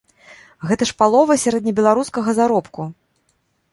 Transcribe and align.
Гэта 0.69 0.87
ж 0.91 0.95
палова 1.01 1.37
сярэднебеларускага 1.43 2.31
заробку. 2.41 2.81